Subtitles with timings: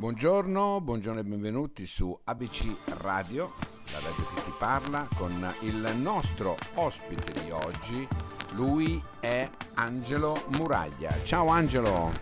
[0.00, 2.68] Buongiorno, buongiorno e benvenuti su ABC
[3.02, 3.52] Radio,
[3.92, 8.08] la radio che ti parla, con il nostro ospite di oggi.
[8.52, 11.14] Lui è Angelo Muraglia.
[11.24, 12.12] Ciao Angelo.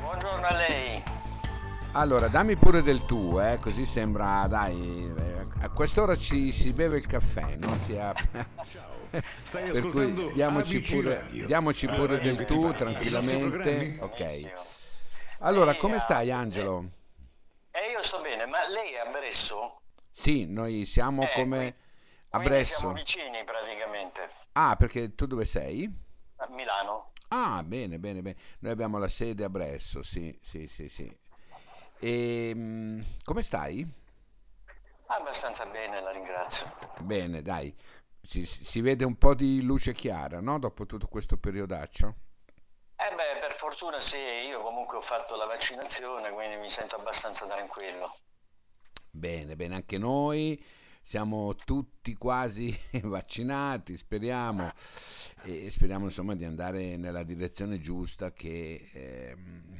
[0.00, 1.02] Buongiorno a lei.
[1.94, 6.98] Allora, dammi pure del tu, eh, così sembra, dai, eh, a quest'ora ci si beve
[6.98, 7.74] il caffè, no?
[7.74, 8.14] Si ha...
[9.42, 13.96] Stai per cui diamoci ABC pure, diamoci pure del tu tranquillamente.
[13.98, 14.52] Ok.
[15.40, 17.02] Allora, come ha- stai Angelo?
[18.04, 19.80] Sto bene, ma lei è a Bresso?
[20.10, 21.76] Sì, noi siamo Eh, come
[22.28, 22.92] a Quindi siamo Bresso.
[22.92, 24.30] vicini praticamente.
[24.52, 25.90] Ah, perché tu dove sei?
[26.36, 27.12] A Milano.
[27.28, 28.36] Ah, bene, bene, bene.
[28.58, 31.10] Noi abbiamo la sede a Bresso, sì, sì, sì, sì.
[31.98, 33.88] E mm, come stai?
[35.06, 36.70] Abbastanza bene, la ringrazio.
[37.00, 37.74] Bene, dai.
[38.20, 40.58] Si, si vede un po' di luce chiara, no?
[40.58, 42.14] Dopo tutto questo periodaccio.
[43.64, 48.14] Eh fortuna sì, io comunque ho fatto la vaccinazione, quindi mi sento abbastanza tranquillo.
[49.10, 50.62] Bene, bene, anche noi
[51.00, 54.70] siamo tutti quasi vaccinati, speriamo,
[55.44, 59.73] e speriamo insomma di andare nella direzione giusta che, ehm,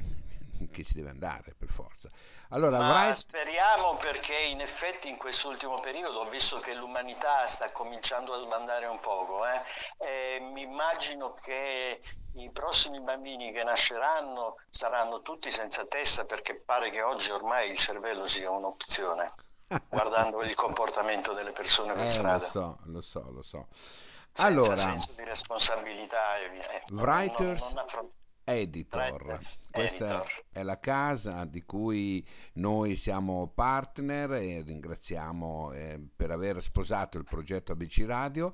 [0.71, 2.09] che si deve andare per forza.
[2.49, 3.15] Allora, Ma avrai...
[3.15, 8.85] speriamo perché in effetti in quest'ultimo periodo ho visto che l'umanità sta cominciando a sbandare
[8.85, 9.61] un poco, eh.
[9.97, 12.01] E mi immagino che
[12.35, 17.77] i prossimi bambini che nasceranno saranno tutti senza testa perché pare che oggi ormai il
[17.77, 19.31] cervello sia un'opzione,
[19.89, 22.45] guardando il comportamento delle persone per Eh, lo strada.
[22.45, 23.67] so, lo so, lo so.
[23.71, 26.37] Senza Allora, senso di responsabilità.
[26.37, 26.69] e via.
[26.69, 28.11] Eh, non- Writers non affron-
[28.47, 29.39] Editor,
[29.71, 30.43] questa Editor.
[30.51, 37.23] è la casa di cui noi siamo partner e ringraziamo eh, per aver sposato il
[37.23, 38.53] progetto ABC Radio.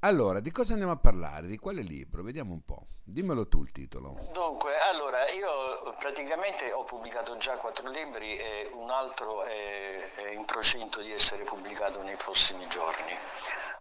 [0.00, 1.48] Allora, di cosa andiamo a parlare?
[1.48, 2.22] Di quale libro?
[2.22, 2.86] Vediamo un po'.
[3.02, 4.14] Dimmelo tu il titolo.
[4.32, 10.44] Dunque, allora, io praticamente ho pubblicato già quattro libri e un altro è, è in
[10.44, 13.10] procinto di essere pubblicato nei prossimi giorni.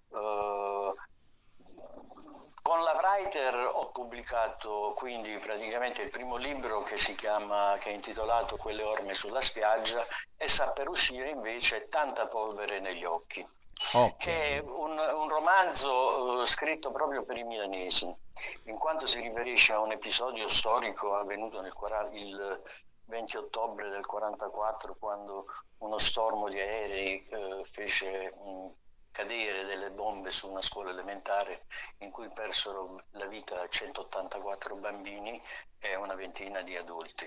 [0.09, 0.94] Eh,
[2.68, 7.94] con la Writer ho pubblicato quindi praticamente il primo libro che si chiama, che è
[7.94, 10.03] intitolato Quelle orme sulla spiaggia
[10.36, 13.46] e sta per uscire invece Tanta polvere negli occhi
[14.18, 18.12] che è un, un romanzo eh, scritto proprio per i milanesi,
[18.64, 21.74] in quanto si riferisce a un episodio storico avvenuto nel,
[22.14, 22.62] il
[23.06, 25.46] 20 ottobre del 44, quando
[25.80, 28.72] uno stormo di aerei eh, fece mh,
[29.16, 31.68] cadere delle bombe su una scuola elementare
[32.00, 35.42] in cui persero la vita 184 bambini
[35.80, 37.26] e una ventina di adulti.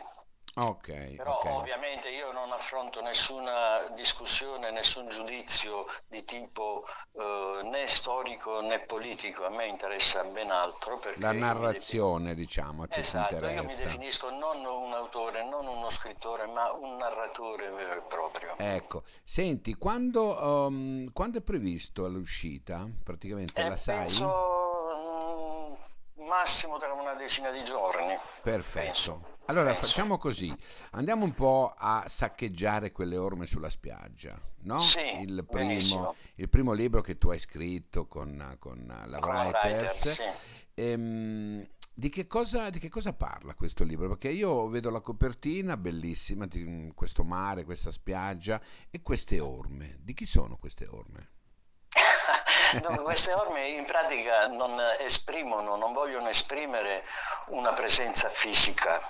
[0.57, 1.45] Ok, Però ok.
[1.59, 9.45] ovviamente io non affronto nessuna discussione, nessun giudizio di tipo eh, né storico né politico,
[9.45, 13.65] a me interessa ben altro La io mi defin- narrazione, diciamo, a te Esatto, io
[13.65, 13.77] mi interessa.
[13.77, 18.57] definisco non un autore, non uno scrittore, ma un narratore vero e proprio.
[18.57, 22.89] Ecco, senti, quando, um, quando è previsto l'uscita?
[23.03, 23.97] Praticamente E la sai?
[23.97, 24.25] penso
[26.29, 28.15] massimo tra una decina di giorni.
[28.43, 28.85] Perfetto.
[28.85, 29.37] Penso.
[29.47, 29.87] Allora Penso.
[29.87, 30.55] facciamo così,
[30.91, 34.79] andiamo un po' a saccheggiare quelle orme sulla spiaggia, no?
[34.79, 40.05] Sì, Il primo, il primo libro che tu hai scritto con, con la Con Writers.
[40.05, 40.47] Writer, sì.
[40.75, 44.07] Ehm, di che cosa, di che cosa parla questo libro?
[44.09, 49.97] Perché io vedo la copertina bellissima, di questo mare, questa spiaggia e queste orme.
[50.01, 51.31] Di chi sono queste orme?
[52.83, 57.03] Dunque, queste orme in pratica non esprimono, non vogliono esprimere
[57.47, 59.01] una presenza fisica,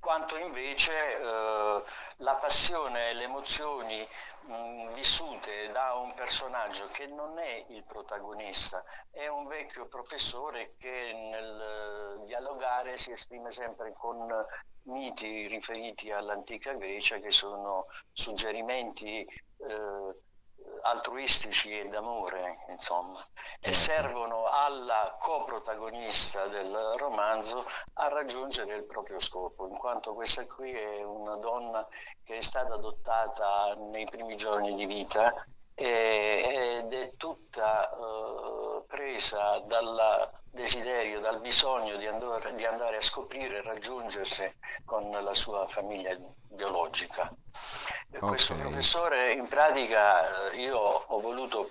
[0.00, 1.82] quanto invece eh,
[2.16, 4.04] la passione e le emozioni
[4.46, 8.82] mh, vissute da un personaggio che non è il protagonista,
[9.12, 14.26] è un vecchio professore che nel dialogare si esprime sempre con
[14.86, 20.14] miti riferiti all'antica Grecia che sono suggerimenti eh,
[20.82, 23.18] altruistici e d'amore, insomma,
[23.60, 23.72] e Certo.
[23.72, 27.64] servono alla coprotagonista del romanzo
[27.94, 31.86] a raggiungere il proprio scopo, in quanto questa qui è una donna
[32.24, 35.32] che è stata adottata nei primi giorni di vita
[35.74, 43.58] ed è tutta eh, presa dal desiderio, dal bisogno di andare, di andare a scoprire
[43.58, 44.50] e raggiungersi
[44.84, 46.14] con la sua famiglia
[46.50, 47.32] biologica.
[48.10, 51.70] E Questo professore in pratica eh, io ho voluto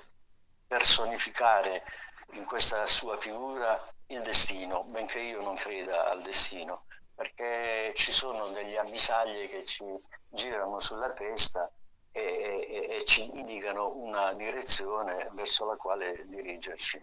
[0.68, 1.84] personificare
[2.32, 8.48] in questa sua figura il destino, benché io non creda al destino, perché ci sono
[8.48, 9.86] degli avvisaglie che ci
[10.30, 11.70] girano sulla testa
[12.12, 17.00] e, e- e ci indicano una direzione verso la quale dirigerci.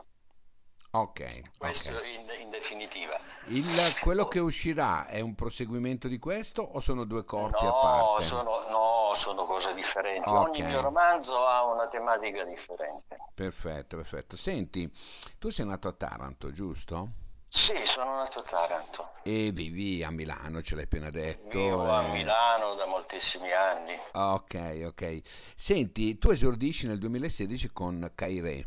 [0.92, 1.20] Ok,
[1.56, 2.06] Questo ok.
[2.06, 3.18] in, in definitiva.
[3.44, 3.64] Il,
[4.00, 8.22] quello che uscirà è un proseguimento di questo o sono due corpi a No, parte?
[8.22, 10.28] sono, no, sono cose differenti.
[10.28, 10.66] Ogni Ok.
[10.66, 13.16] mio romanzo ha una tematica differente.
[13.32, 14.36] Perfetto, perfetto.
[14.36, 14.92] Senti,
[15.38, 17.12] tu sei nato a Taranto, giusto?
[17.50, 19.10] Sì, sono nato a Taranto.
[19.22, 21.58] E vivi a Milano, ce l'hai appena detto.
[21.58, 22.12] Vivo a eh.
[22.12, 23.98] Milano da moltissimi anni.
[24.12, 25.20] Ok, ok.
[25.56, 28.64] Senti, tu esordisci nel 2016 con Cairé,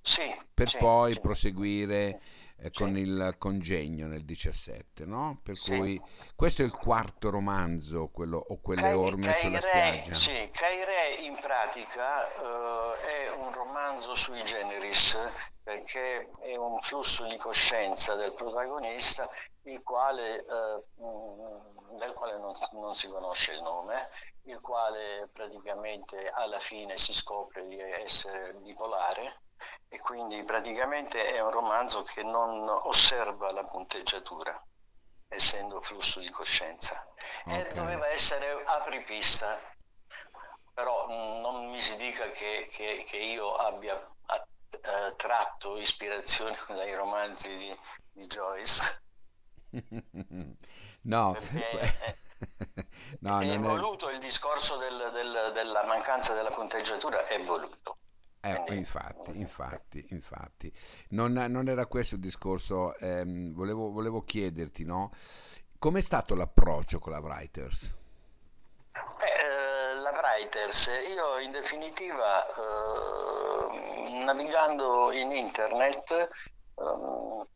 [0.00, 1.20] Sì, per sì, poi sì.
[1.20, 2.20] proseguire
[2.56, 2.82] eh, Sì.
[2.82, 5.40] con il Congegno nel 17, no?
[5.42, 5.76] Per Sì.
[5.76, 6.02] cui
[6.36, 10.14] questo è il quarto romanzo, quello, o quelle Cai- orme sulla Cairé- spiaggia.
[10.14, 15.18] Sì, Cairé in pratica eh, è un romanzo sui generis
[15.62, 19.28] perché è un flusso di coscienza del protagonista
[19.62, 20.44] il quale,
[20.96, 24.08] mh, del quale non, non si conosce il nome,
[24.42, 29.42] il quale praticamente alla fine si scopre di essere bipolare
[29.88, 34.60] e quindi praticamente è un romanzo che non osserva la punteggiatura
[35.28, 37.04] essendo flusso di coscienza
[37.46, 37.74] e Ok.
[37.74, 39.58] doveva essere apripista,
[40.72, 43.96] però mh, non mi si dica che, che- che io abbia
[44.70, 47.78] eh, tratto ispirazione dai romanzi di,
[48.12, 49.02] di Joyce,
[51.04, 51.80] No, perché
[53.20, 53.70] no, è non è...
[53.70, 57.96] voluto il discorso del- del- della mancanza della punteggiatura, è voluto.
[58.44, 60.70] Eh, Quindi- infatti, infatti, infatti.
[61.10, 65.10] Non, non era questo il discorso, ehm, volevo, volevo chiederti, no?
[65.78, 67.94] Com'è stato l'approccio con la Writers?
[68.92, 76.28] Eh, la Writers, io in definitiva eh, navigando in internet
[76.76, 77.46] ehm,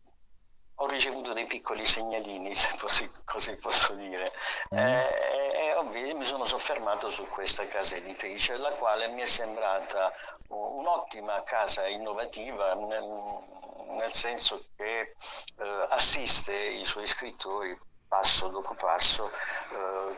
[0.80, 4.32] ho ricevuto dei piccoli segnalini, se così, così posso dire,
[4.74, 4.78] Mm.
[4.78, 10.12] Eh, e ovvio mi sono soffermato su questa casa editrice, la quale mi è sembrata
[10.48, 13.04] un'ottima casa innovativa nel,
[13.96, 17.76] nel senso che eh, assiste i suoi scrittori
[18.06, 20.16] passo dopo passo, eh,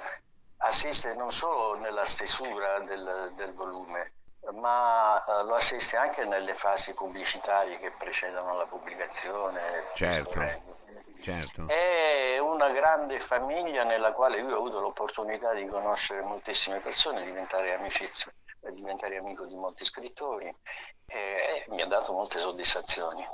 [0.59, 4.13] assiste non solo nella stesura del, del volume,
[4.55, 9.61] ma eh, lo assiste anche nelle fasi pubblicitarie che precedono la pubblicazione.
[9.95, 10.79] Certo.
[11.21, 11.69] Certo.
[11.69, 17.75] È una grande famiglia nella quale io ho avuto l'opportunità di conoscere moltissime persone, diventare
[17.75, 18.33] amicizia,
[18.73, 20.51] diventare amico di molti scrittori
[21.07, 23.27] e mi ha dato molte soddisfazioni.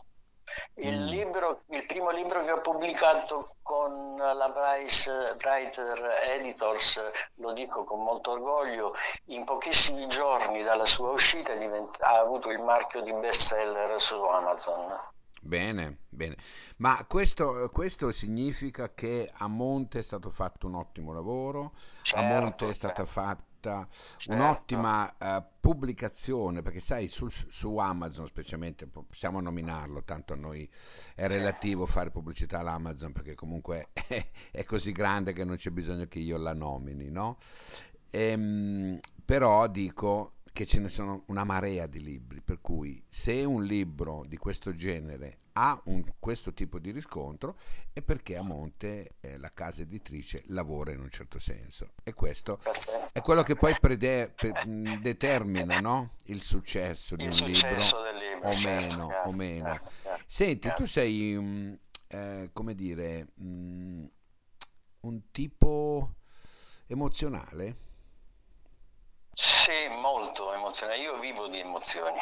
[0.75, 1.07] Il, Mm.
[1.07, 7.01] libro, il primo libro che ho pubblicato con la Bryce Writer Editors,
[7.37, 8.95] lo dico con molto orgoglio,
[9.27, 14.95] in pochissimi giorni dalla sua uscita divent- ha avuto il marchio di bestseller su Amazon.
[15.41, 16.37] Bene, bene.
[16.79, 21.73] Ma questo, questo significa che a monte è stato fatto un ottimo lavoro,
[22.15, 23.11] a monte è stata certo.
[23.11, 24.33] fatta Certo.
[24.33, 30.69] un'ottima eh, pubblicazione, perché sai, sul- su Amazon specialmente, po- possiamo nominarlo, tanto a noi
[31.15, 36.07] è relativo fare pubblicità all'Amazon, perché comunque è, è così grande che non c'è bisogno
[36.07, 37.37] che io la nomini, no?
[38.11, 43.63] Ehm, però dico che ce ne sono una marea di libri, per cui se un
[43.63, 47.59] libro di questo genere ha un- questo tipo di riscontro
[47.93, 52.59] è perché a monte eh, la casa editrice lavora in un certo senso e questo
[53.13, 56.15] è quello che poi prede- pre- mh, determina no?
[56.29, 59.65] il successo di il un successo libro libro o certo, meno, chiaro, o meno.
[59.65, 61.73] chiaro, chiaro, Senti, tu sei, mm,
[62.09, 64.05] eh, come dire, mm,
[65.01, 66.15] un tipo
[66.87, 67.85] emozionale?
[69.39, 70.99] Sì, molto emozionale.
[70.99, 72.19] Io vivo di emozioni.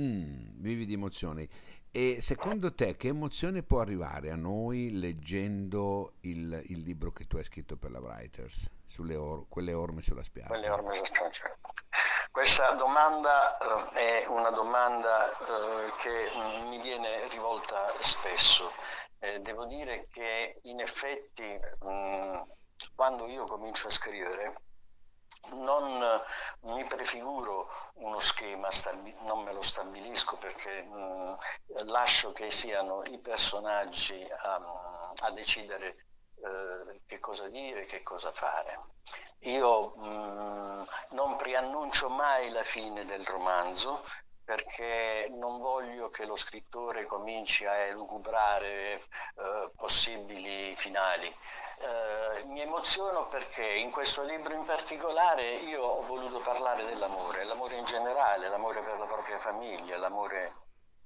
[0.00, 1.46] Mm, vivi di emozioni.
[1.90, 7.36] E secondo te che emozione può arrivare a noi leggendo il, il libro che tu
[7.36, 10.48] hai scritto per la Writers, sulle or- quelle orme sulla spiaggia?
[10.48, 11.54] Quelle orme da spiaggia.
[12.30, 13.58] Questa domanda
[13.92, 16.30] eh, è una domanda eh, che
[16.70, 18.72] mi viene rivolta spesso.
[19.18, 22.40] Eh, devo dire che in effetti mm,
[22.94, 24.63] quando io comincio a scrivere
[25.52, 26.22] non eh,
[26.72, 28.68] mi prefiguro uno schema,
[29.20, 31.34] non me lo stabilisco perché mm,
[31.86, 35.96] lascio che siano i personaggi a, a decidere
[36.44, 38.78] eh, che cosa dire, che cosa fare.
[39.40, 44.02] Io mh, non preannuncio mai la fine del romanzo
[44.44, 51.26] perché non voglio che lo scrittore cominci a elucubrare eh, possibili finali.
[51.26, 57.76] Eh, mi emoziono perché in questo libro in particolare io ho voluto parlare dell'amore, l'amore
[57.76, 60.52] in generale, l'amore per la propria famiglia, l'amore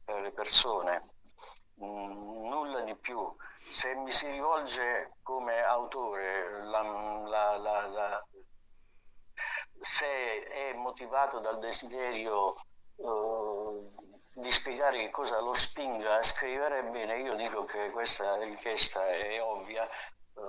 [0.04, 1.02] per le persone,
[1.83, 3.18] Mm, nulla di più.
[3.68, 8.26] Se mi si rivolge come autore, la, la, la,
[9.80, 12.54] se è motivato dal desiderio
[12.99, 13.90] eh,
[14.35, 19.43] di spiegare che cosa lo spinga a scrivere, bene, io dico che questa richiesta è
[19.43, 20.40] ovvia, eh,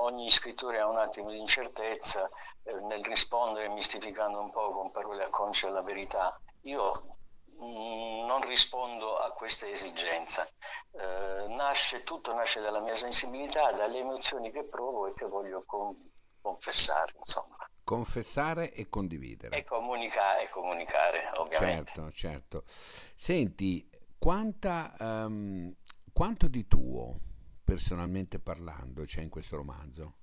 [0.00, 2.28] ogni scrittore ha un attimo di incertezza
[2.64, 6.38] eh, nel rispondere mistificando un po' con parole acconce alla verità.
[6.62, 7.20] Io
[7.62, 10.46] Mm, non rispondo a questa esigenza.
[10.92, 15.94] Eh, nasce, tutto nasce dalla mia sensibilità, dalle emozioni che provo e che voglio con,
[16.40, 17.56] confessare, insomma.
[17.84, 19.56] Confessare e condividere.
[19.56, 21.92] E comunicare, comunicare, ovviamente.
[21.92, 22.62] Certo, certo.
[22.66, 25.74] Senti, quanta, um,
[26.12, 27.18] quanto di tuo,
[27.64, 30.16] personalmente parlando, c'è in questo romanzo?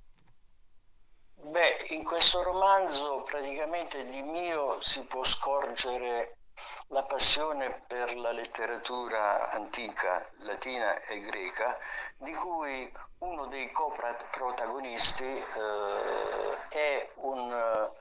[1.41, 6.38] Beh, in questo romanzo praticamente di mio si può scorgere
[6.87, 11.77] la passione per la letteratura antica, latina e greca,
[12.17, 17.91] di cui uno dei coprotagonisti eh, è un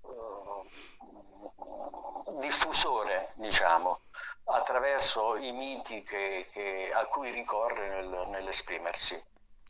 [0.00, 0.66] uh,
[2.40, 3.98] diffusore, diciamo,
[4.44, 9.22] attraverso i miti che, che, a cui ricorre nel, nell'esprimersi.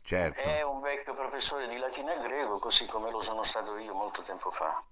[0.03, 0.39] Certo.
[0.39, 4.21] È un vecchio professore di latino e greco, così come lo sono stato io molto
[4.23, 4.83] tempo fa.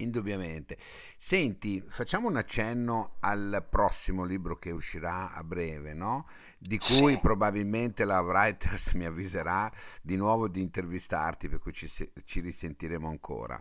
[0.00, 0.78] Indubbiamente.
[1.16, 6.26] Senti, facciamo un accenno al prossimo libro che uscirà a breve, no?
[6.58, 7.18] Di cui sì.
[7.18, 9.70] probabilmente la Writers mi avviserà
[10.02, 11.88] di nuovo di intervistarti, per cui ci,
[12.24, 13.60] ci risentiremo ancora.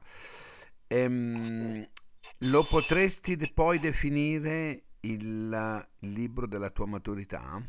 [0.88, 1.88] Ehm,
[2.44, 7.62] lo potresti poi definire il libro della tua maturità?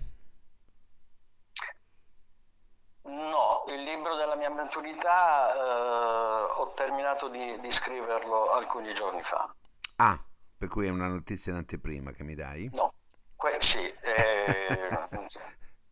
[3.11, 9.53] No, il libro della mia maturità eh, ho terminato di, di, scriverlo alcuni giorni fa.
[9.97, 10.17] Ah,
[10.57, 12.71] per cui è una notizia in anteprima che mi dai?
[12.73, 12.93] No,
[13.35, 13.85] que- sì.
[13.85, 14.89] Eh,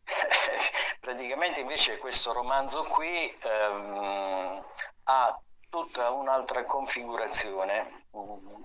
[1.01, 4.65] praticamente invece questo romanzo qui ehm,
[5.05, 8.05] ha tutta un'altra configurazione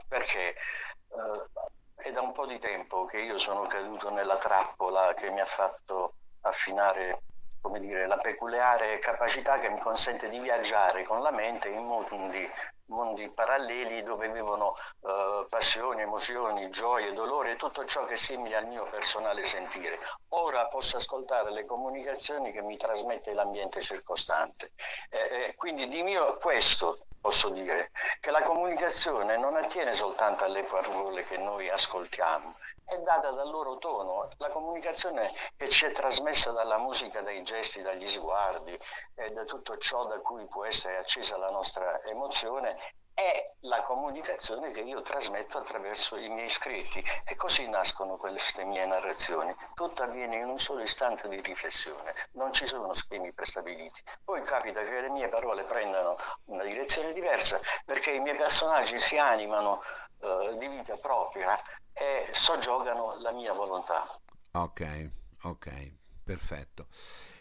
[0.07, 1.49] perché eh,
[1.95, 5.45] è da un po' di tempo che io sono caduto nella trappola che mi ha
[5.45, 7.23] fatto affinare
[7.63, 12.51] come dire, la peculiare capacità che mi consente di viaggiare con la mente in mondi,
[12.87, 18.57] mondi paralleli dove vivono eh, passioni, emozioni, gioie, dolori e tutto ciò che è simile
[18.57, 19.97] al mio personale sentire.
[20.33, 24.71] Ora posso ascoltare le comunicazioni che mi trasmette l'ambiente circostante.
[25.09, 27.89] Eh, quindi di mio questo posso dire,
[28.19, 32.53] che la comunicazione non attiene soltanto alle parole che noi ascoltiamo,
[32.83, 34.27] è data dal loro tono.
[34.39, 38.77] La comunicazione che ci è trasmessa dalla musica, dai gesti, dagli sguardi
[39.15, 42.77] e da tutto ciò da cui può essere accesa la nostra emozione
[43.13, 48.85] è la comunicazione che io trasmetto attraverso i miei scritti e così nascono queste mie
[48.85, 49.53] narrazioni.
[49.73, 54.01] Tutto avviene in un solo istante di riflessione, non ci sono schemi prestabiliti.
[54.23, 56.15] Poi capita che le mie parole prendano
[56.45, 59.81] una direzione diversa perché i miei personaggi si animano
[60.19, 61.57] eh, di vita propria
[61.93, 64.07] e soggiogano la mia volontà.
[64.53, 65.09] Ok,
[65.43, 65.91] ok,
[66.23, 66.87] perfetto.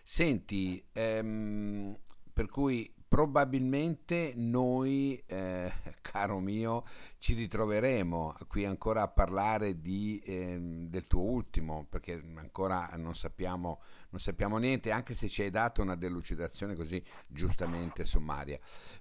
[0.03, 1.99] Senti, ehm,
[2.33, 6.83] per cui probabilmente noi, eh, caro mio,
[7.19, 13.83] ci ritroveremo qui ancora a parlare di, eh, del tuo ultimo, perché ancora non sappiamo,
[14.09, 18.59] non sappiamo niente, anche se ci hai dato una delucidazione così giustamente sommaria.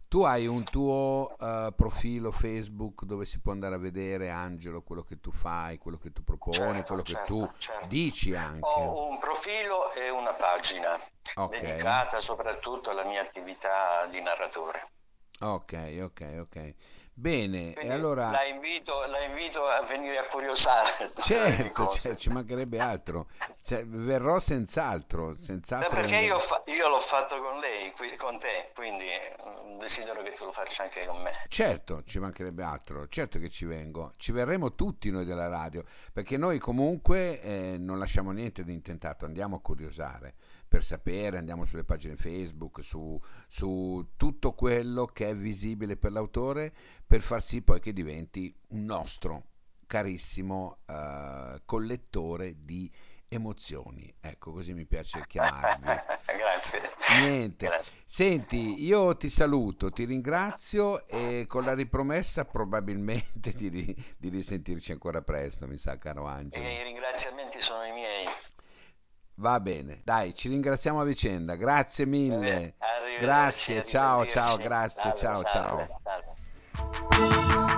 [0.09, 5.03] Tu hai un tuo uh, profilo Facebook dove si può andare a vedere, Angelo, quello
[5.03, 7.87] che tu fai, quello che tu proponi, certo, quello certo, che tu certo.
[7.87, 8.67] dici anche.
[8.67, 10.99] Ho un profilo e una pagina
[11.35, 11.61] okay.
[11.61, 14.89] dedicata soprattutto alla mia attività di narratore.
[15.39, 16.73] Ok, ok, ok.
[17.13, 18.31] Bene, Quindi e allora...
[18.31, 21.11] La invito, la invito, a venire a curiosare.
[21.21, 23.27] Certo, cioè, ci mancherebbe altro.
[23.63, 25.35] Cioè, verrò senz'altro.
[25.37, 30.31] senz'altro perché io, fa- io, l'ho fatto con lei, con te, quindi mm, desidero che
[30.31, 31.31] tu lo faccia anche con me.
[31.47, 33.07] Certo, ci mancherebbe altro.
[33.07, 34.13] Certo che ci vengo.
[34.17, 39.25] Ci verremo tutti noi della radio, perché noi comunque eh, non lasciamo niente di intentato,
[39.25, 40.35] andiamo a curiosare
[40.71, 46.71] per sapere, andiamo sulle pagine Facebook, su, su, tutto quello che è visibile per l'autore,
[47.05, 49.47] per far sì poi che diventi un nostro
[49.85, 52.89] carissimo uh, collettore di
[53.27, 54.15] emozioni.
[54.21, 55.83] Ecco, così mi piace chiamarvi.
[56.37, 56.81] Grazie.
[57.19, 57.65] Niente.
[57.65, 57.91] Grazie.
[58.05, 63.69] Senti, io ti saluto, ti ringrazio e con la ripromessa probabilmente di,
[64.17, 66.63] di risentirci ancora presto, mi sa, caro Angelo.
[66.63, 68.00] E I ringraziamenti sono i miei.
[69.41, 72.75] Va bene, dai, ci ringraziamo a vicenda, grazie mille.
[72.77, 75.97] Eh, grazie, ciao, ciao, grazie, salve, ciao, salve, ciao.
[77.09, 77.70] Salve.